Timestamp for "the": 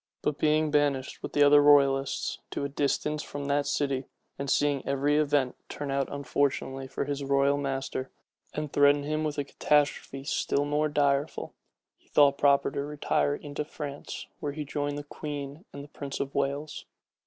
1.33-1.43, 14.97-15.03, 15.83-15.87